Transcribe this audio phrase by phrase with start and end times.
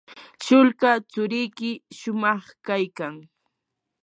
[0.45, 3.15] sulka tsurikiy shumaq kaykan.